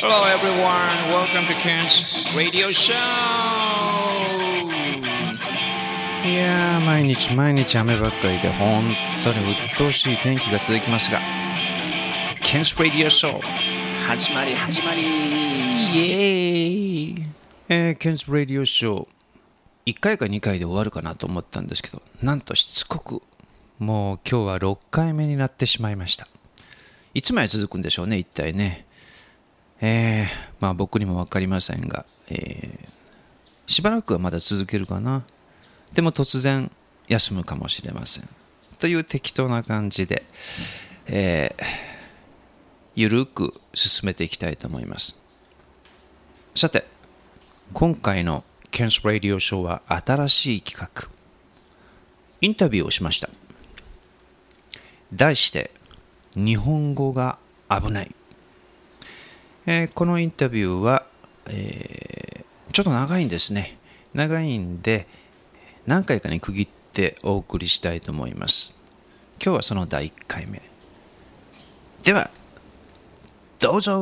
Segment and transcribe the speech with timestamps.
[0.00, 2.94] Hello everyone, welcome to Ken's Radio Show!
[6.24, 8.82] いやー、毎日毎日雨ばっかりで本
[9.22, 11.20] 当に鬱陶しい天気が続きますが、
[12.42, 13.40] Ken's Radio Show
[14.08, 15.02] 始まり始まり。
[15.02, 17.26] イエーイ
[17.68, 19.06] えー、Ken's Radio Show
[19.86, 23.22] 1回か2回で終わるかなと思ったんですけど、なんとしつこく
[23.78, 26.26] もう今日は6回目になってしまいました。
[27.18, 28.86] いつまで続くんでしょうね、一体ね。
[29.80, 30.26] えー、
[30.60, 32.88] まあ僕にも分かりませんが、えー、
[33.66, 35.24] しばらくはまだ続けるかな。
[35.92, 36.70] でも突然
[37.08, 38.28] 休むかもしれません。
[38.78, 40.22] という適当な感じで、
[41.08, 41.64] えー、
[42.94, 45.20] ゆるく進めていきたいと思います。
[46.54, 46.86] さて、
[47.72, 51.08] 今回の Ken's Radio Show は新しい企画。
[52.42, 53.28] インタビューをしました。
[55.12, 55.72] 題して、
[56.34, 58.14] 日本語が危ない。
[59.66, 61.04] えー、このインタビューは、
[61.48, 63.78] えー、ちょっと長いんですね。
[64.14, 65.06] 長いんで、
[65.86, 68.78] 何回かに区切ってお送りしたいと思います。
[69.42, 70.62] 今日はその第1回目。
[72.04, 72.30] では、
[73.58, 74.00] どうぞ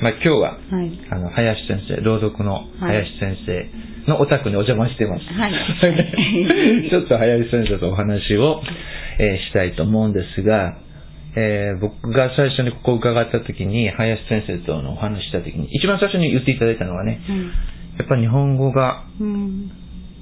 [0.00, 3.70] まあ、今日は、はい、あの、林先生、朗読の林先生
[4.10, 5.24] のお宅にお邪魔してます。
[5.24, 5.54] はい。
[6.90, 8.62] ちょっと林先生とお話を、
[9.18, 10.78] えー、したいと思うんですが、
[11.36, 17.46] えー、僕が最初にここ伺った時に、林先生とのお話した時に、一番最初に言っていただいたのはね、うん、
[17.98, 19.04] やっぱり日本語が、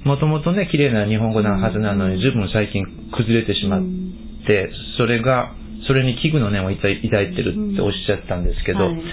[0.03, 3.81] もともとね、綺麗な日本語なはずなのに、随分最近崩れてしまっ
[4.47, 5.53] て、それが、
[5.87, 9.03] それに危惧の念を抱いてるっておっしゃったんですけど、はい、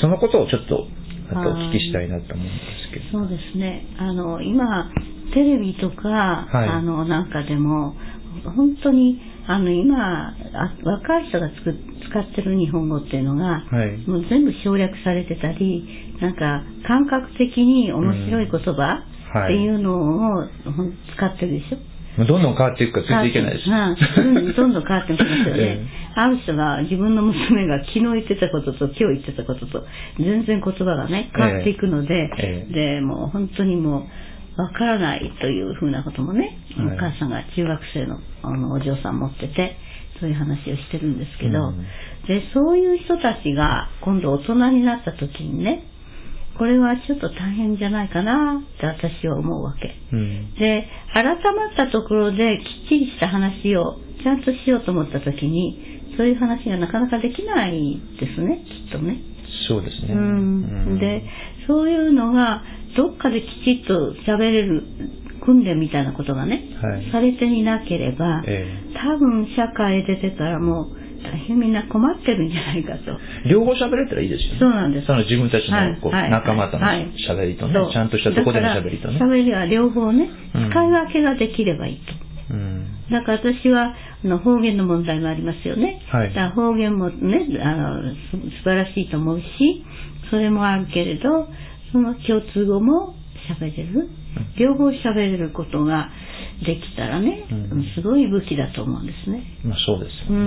[0.00, 0.86] そのことをちょっと、
[1.30, 2.52] あとお聞きしたいなと思うんで
[2.86, 3.18] すけど。
[3.18, 3.86] そうですね。
[3.98, 4.92] あの、今、
[5.32, 7.96] テレビとか、はい、あの、なんかでも、
[8.50, 10.34] 本当に、あの、今、
[10.84, 11.74] 若い人がつく
[12.10, 15.86] 使ってる日本語っていうのが、はい、もう全部省略されてたり、
[16.20, 19.02] なんか、感覚的に面白い言葉
[19.44, 20.44] っていうのを
[21.16, 21.94] 使ってるでしょ。
[22.16, 24.20] どんどん変わっていくからついていけないです。
[24.20, 25.80] うん、どんどん変わってますよね。
[26.14, 29.84] ある人が自分の娘が昨日言ってたことと今日言ってたことと
[30.18, 34.04] 全然言葉がね変わっていくので、えー、で、もう本当にもう
[34.56, 39.76] わからないというふうなこともね、お母さんが中学生のあのお嬢さん持ってて、
[40.20, 41.82] そういう話をしてるんですけど、うん、
[42.26, 45.84] で、そういう人たちが今度大人になった時にね、
[46.56, 49.90] これはちょっと大変じゃないかなって私は思うわけ。
[50.12, 51.36] うん、で、改まっ
[51.76, 59.33] たところできっちりした話をちゃんとしようと思った時に、そういう話がなかなかできないですね、きっとね。
[59.66, 60.14] そうですね。
[60.14, 61.24] うん、で、
[61.66, 62.62] そういうのが
[62.96, 64.82] どっかできちっと喋れる
[65.44, 70.88] 訓練みたいなことがね、はい、されていなければ、ええ、多分社会出てからも
[71.22, 73.18] 大変みんな困ってるんじゃないかと。
[73.48, 74.58] 両方喋れたらいいですよね。
[74.60, 75.06] そうなんです。
[75.06, 79.18] その自分たちのこう、はい、仲間との喋りとね、はい、ちゃんとしたとこでの喋りとね。
[79.20, 82.23] 喋りは両方ね、使い分けができればいいと。
[83.08, 83.94] うん、だから私は、
[84.24, 86.02] あの方言の問題もありますよね。
[86.10, 89.84] はい、だから方言もね、あの、素晴らしいと思うし、
[90.30, 91.48] それもあるけれど、
[91.92, 93.14] その共通語も
[93.60, 94.08] 喋れる。
[94.58, 96.10] 両方喋れることが、
[96.62, 99.42] できたらね、うん、すごい武器だと思うんですね。
[99.64, 100.44] まあそうですよね、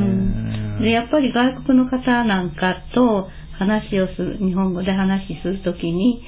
[0.80, 6.24] うん、で、やっぱり外国の方なんかと話をする、日本語で話するときに、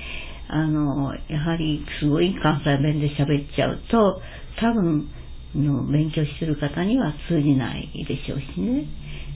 [0.47, 4.21] あの、やはりすごい関西弁で喋っちゃうと、
[4.59, 5.07] 多分、
[5.55, 8.85] の勉強してる方には通じないでしょうしね。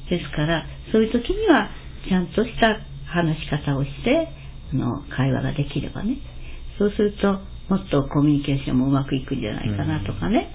[0.10, 1.70] ですから、そういう時には、
[2.08, 4.28] ちゃんとした話し方をして、
[4.74, 6.18] あの、会話ができればね。
[6.78, 10.50] そうすると、もっとコミュニケーションもうまくいくんじゃないかなとかね、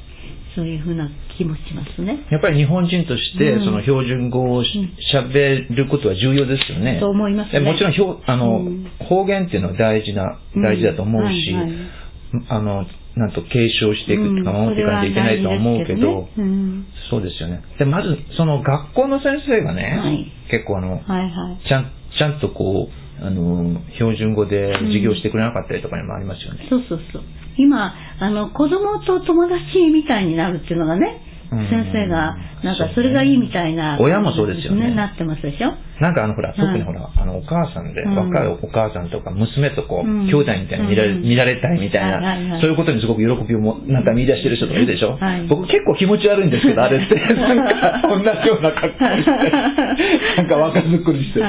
[0.56, 2.26] うん、そういうふうな気もしますね。
[2.30, 6.98] やっぱり日本人として、その標準語を喋ることは重要ですよね。
[7.00, 7.60] と思いますね。
[7.60, 8.64] もちろん表あの、
[8.98, 11.72] 方言っていうのは大事な、大事だと思うし、はいはい、
[12.48, 17.62] あの、なんと継承していくとか守っていかないといけないとは思うけど、ねうん、そうですよね。
[17.78, 26.68] で、まず、その学校の先生がね、はい、結構あの、はいはい、ちゃん、ちゃんとこう、あの、標準語で授業してくれなかったりとかにもありますよね。
[26.70, 27.22] うん、そうそうそう。
[27.56, 34.94] 今、あの、子供と友達みたいになるっていうのがね、先生が、なんかそれがいいみたいな、ね、親もそうですよね。
[34.94, 35.72] なってますでしょ？
[36.00, 45.18] なんかあのほら、特にほら、あのお母さんで、若いお母さんとか娘とこう、兄弟みたいに見られ,、見られたいみたいな、そういうことにすごく喜びをもなんか見出してる人とかいるでしょ、
[45.48, 49.50] 僕結構気持ち悪いんですけど、あれって、なんか同じような格好して、
[50.36, 51.40] なんか若作りして。
[51.40, 51.48] だ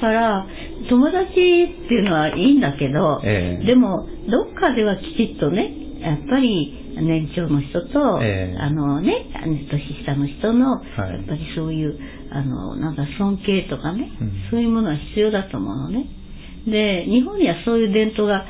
[0.00, 0.46] から、
[0.88, 9.30] 友達っていうのはいいんだけど、でも、どっかではきちっとね、やっぱり、年長の人と、えー、あのね、
[9.70, 11.98] 年下の人の、はい、やっぱりそういう、
[12.30, 16.06] あの、なんか尊敬とかね、うん、そういうものは必要だと思うのね。
[16.66, 18.44] で、日本にはそういう伝統が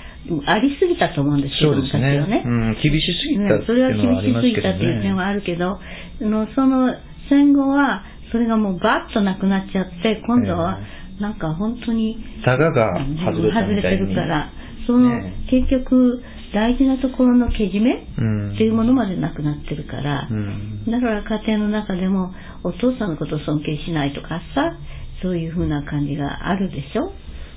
[0.47, 2.43] ありすぎたと思うんですけど、昔はね。
[2.45, 4.43] うん、厳しすぎたっていうのはありますけどね。
[4.43, 5.81] それは厳しすぎたっていう点はあるけど、
[6.21, 6.95] のその
[7.29, 10.79] 戦後は、それがもうバッとなくなっちゃって、今度は、
[11.21, 12.93] なんか本当に、タガが
[13.25, 14.53] 外れ外れてるから、
[14.87, 16.23] その、ね、結局、
[16.55, 22.33] 大事なところのけじめっていうものまでなくなってるから、うん、だから家庭の中でも
[22.65, 24.77] お父さんのことを尊敬しないとかさ、
[25.23, 27.13] そういうふうな感じがあるでしょ？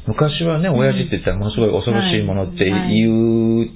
[0.08, 3.70] 昔はね、親父って言ったらものすごい恐ろしいものって言う、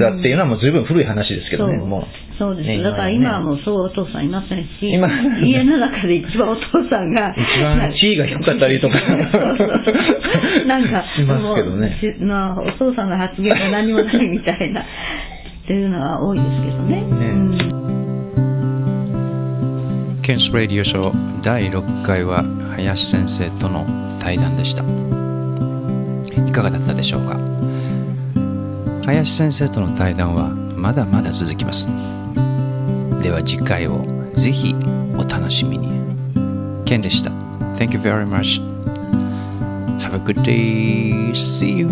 [0.00, 2.27] だっていうのはもう随分古い話ですけどね、もう。
[2.38, 2.82] そうです。
[2.82, 5.08] だから今はもうそうお父さんいませんし、今
[5.42, 9.00] 家の中で一番お父さんが、一番地位が低かったりとか、
[10.66, 11.96] なんか、しますけどね。
[12.58, 14.84] お父さんの発言が何もないみたいな、っ
[15.66, 17.02] ていうのは多いですけどね。
[17.02, 17.58] ねうん
[20.22, 22.44] ケンス・ラディオショー第6回は
[22.76, 23.86] 林先生との
[24.20, 24.84] 対談でした。
[26.46, 27.40] いかがだったでしょうか？
[29.06, 31.88] 林先生との対談はまだまだ続きます。
[33.22, 34.74] では次回をぜひ
[35.16, 35.88] お楽しみに。
[36.84, 37.30] ケンでした。
[37.74, 38.60] Thank you very much.
[40.00, 41.32] Have a good day.
[41.34, 41.88] See you.